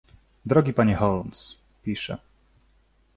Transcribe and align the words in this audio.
"„Drogi 0.45 0.73
panie 0.73 0.95
Holmes“, 0.99 1.57
pisze." 1.83 2.17